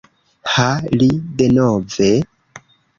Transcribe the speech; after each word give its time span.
Ha, 0.53 0.65
li... 0.97 1.11
denove?! 1.43 2.13